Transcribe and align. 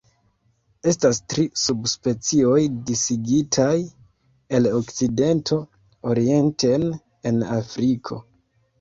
Estas 0.91 1.19
tri 1.33 1.43
subspecioj 1.63 2.57
disigitaj 2.89 3.69
el 4.61 4.73
okcidento 4.81 5.63
orienten 6.17 6.91
en 7.33 7.43
Afriko. 7.63 8.25